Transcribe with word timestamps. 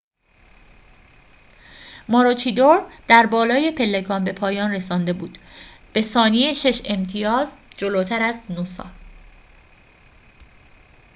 ماروچیدور 2.09 2.91
در 3.07 3.25
بالای 3.25 3.71
پلکان 3.71 4.23
به 4.23 4.33
پایان 4.33 4.71
رسانده 4.71 5.13
بود 5.13 5.37
به 5.93 6.01
ثانیه 6.01 6.53
شش 6.53 6.81
امتیاز 6.85 7.57
جلوتر 7.77 8.21
از 8.21 8.39
نوسا 8.49 8.85